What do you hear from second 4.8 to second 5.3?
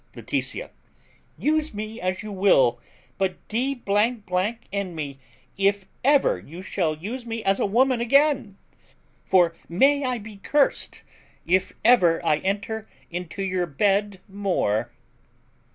me